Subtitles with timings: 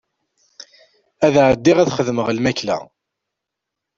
[1.25, 2.77] Ad ɛeddiɣ ad xedmeɣ lmakla.